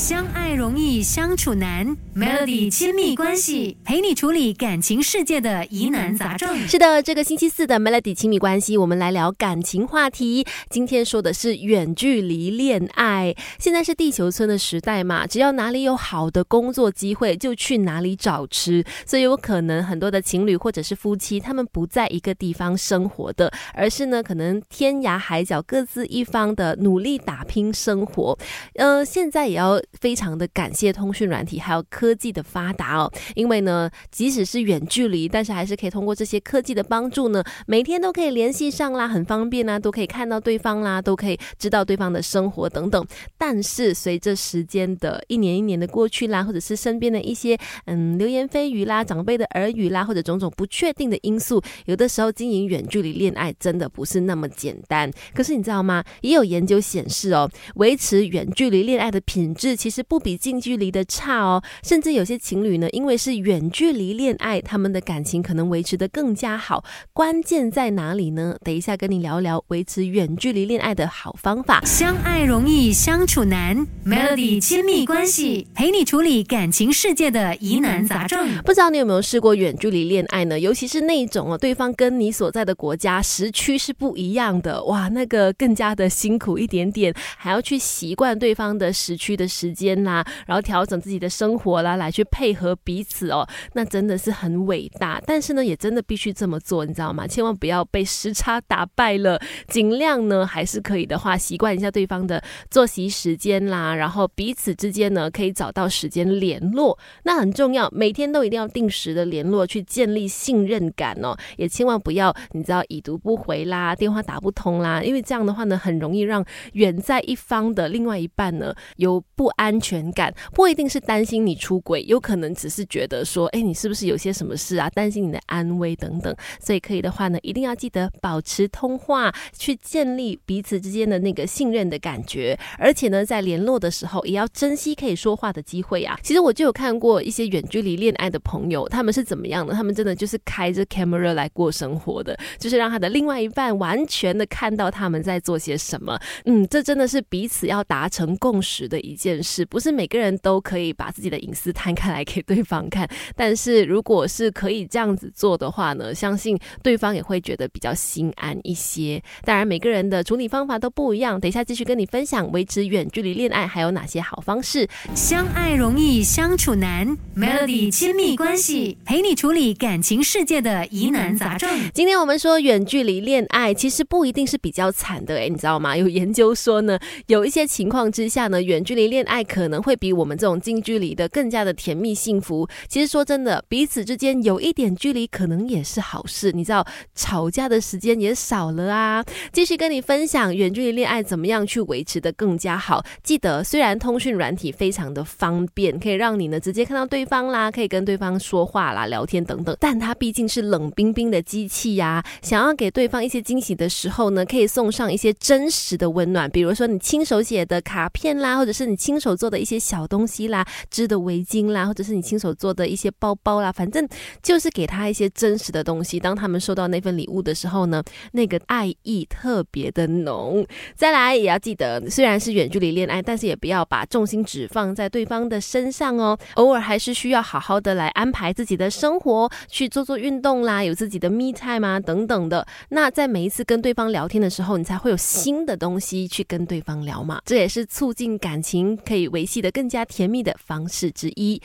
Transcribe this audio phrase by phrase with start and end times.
[0.00, 6.56] 相爱容易相处难，Melody 亲密关系陪你处理感情世界的疑难杂症。
[6.66, 10.46] 是的，这个星期四的 Melody 亲密关系，我们来聊感情话题。
[10.70, 13.34] 今天说的是远距离恋爱。
[13.58, 18.82] 现在是地球村的时代嘛，只要哪里有好的工作机会，就去哪里找吃。
[19.04, 28.38] 所以有可能很多的情侣或者是夫妻，他们不在一个地方生活的，而是呢，可能天涯海角各自一方的努力打拼生活。
[28.76, 29.78] 呃，现在也要。
[29.98, 43.04] 非常的感谢通讯软体还有科技的发达哦，因为呢，即使是远距离，但是还是可以通过这些科技的帮助呢，每天都可以联系上啦，很方便啦，都可以看到对方啦，都可以知道对方的生活等等。
[43.36, 55.10] 但是随着时间的一年一年的过去啦，或者是身边的一些嗯流言蜚语啦、长辈的耳语啦，或者种种不确定的因素，有的时候经营远距离恋爱真的不是那么简单。
[55.34, 56.04] 可是你知道吗？
[56.20, 59.79] 也有研究显示哦，维持远距离恋爱的品质。
[59.80, 66.84] 其实不比近距离的差哦，甚至有些情侣呢，因为是远距离恋爱，他们的感情可能维持的更加好。
[67.14, 68.54] 关键在哪里呢？
[68.62, 71.80] 等一下跟你聊聊维持远距离恋爱的好方法。
[71.86, 78.58] 相爱容易相处难，Melody 亲密关系陪你处理感情世界的疑难杂症。
[78.62, 80.60] 不知道你有没有试过远距离恋爱呢？
[80.60, 95.20] 尤其是那一种哦，对方跟你所在的国家时区是不一样的，哇，那个更加的辛苦一点点，还要去习惯对方的时区的时间啦，然后调整自己的生活啦，来去配合彼此哦，那真的是很伟大。
[95.26, 97.26] 但是呢，也真的必须这么做，你知道吗？
[97.26, 99.38] 千万不要被时差打败了。
[99.68, 107.90] 尽量呢，还是可以的话，习惯一下对方的作息时间啦，然后彼此之间呢，可以找到时间联络，那很重要。
[107.92, 111.36] 每天都一定要定时的联络，去建立信任感哦。
[111.58, 120.00] 也千万不要，你知道已读不回啦，电话打不通啦，因为这样的话呢，很容易让远在一方的另外一半呢有不安全。
[120.12, 124.90] 感不一定是担心你出轨，有可能只是觉得说，哎，你是不是有些什么事啊？
[124.90, 126.34] 担心你的安危等等。
[126.58, 132.58] 所以可以的话呢，一定要记得保持通话，去建立彼此之间的那个信任的感觉。
[132.78, 136.18] 而且呢，在联络的时候，也要珍惜可以说话的机会啊。
[136.22, 139.74] 其实我就有看过一些远距离恋爱的朋友，他们是怎么样的？
[139.74, 146.18] 他们真的就是开着 camera 来过生活的，就是让他的另外一半完全的看到他们在做些什么。
[146.46, 149.80] 嗯，这真的是彼此要达成共识的一件事，不。
[149.80, 159.22] 不是每个人都可以把自己的隐私摊开来给对方看，但是如果是可以这样子做的话呢，相信对方也会觉得比较心安一些。
[159.42, 164.86] 当然，每个人的处理方法都不一样，等一下继续跟你分享维持远距离恋爱还有哪些好方式。
[165.14, 171.70] 相爱容易相处难，Melody 亲密关系陪你处理感情世界的疑难杂症。
[171.94, 175.96] 今天我们说远距离恋爱其实不一定是比较惨的，诶，你知道吗？
[175.96, 176.98] 有研究说呢，
[177.28, 182.68] 有一些情况之下呢，远距离恋爱爱可能会比我们这种近距离的更加的甜蜜幸福。
[182.88, 186.50] 其实说真的，彼此之间有一点距离，可能也是好事。
[186.50, 189.24] 你知道，吵架的时间也少了啊。
[189.52, 193.04] 继续跟你分享远距离恋爱怎么样去维持的更加好。
[193.22, 202.24] 记得，虽然通讯软体非常的方便，可以让你呢直接看到对方啦，可以跟对方说话啦、聊天等等，但它毕竟是冷冰冰的机器呀。
[202.42, 209.60] 想要给对方一些惊喜的时候呢，可以送上一些真实的温暖，比如说你亲手写的卡片啦，或者是你亲手做的。
[209.60, 214.08] 一些小东西啦，织的围巾啦，或者是你亲手做的一些包包啦，反正
[214.42, 216.18] 就是给他一些真实的东西。
[216.18, 220.66] 当他们收到那份礼物的时候呢，那个爱意特别的浓。
[220.96, 226.38] 再来也要记得，虽然是远距离恋爱，但是也不要把重心只放在对方的身上哦。
[226.54, 232.66] 偶尔还是需要好好的来安排自己的生活，去做做运动啦，有自己的 me time 啊等等的。
[232.88, 237.42] 那在每一次跟对方聊天的时候，你才会有新的东西去跟对方聊嘛。
[237.44, 239.44] 这也是促进感情可以维。
[239.50, 241.58] 系的更加甜蜜的方式之一。